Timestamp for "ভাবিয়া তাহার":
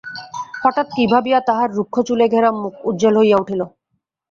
1.11-1.69